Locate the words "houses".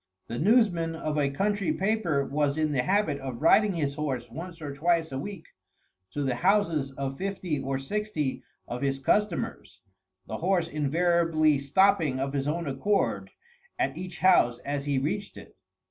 6.37-6.91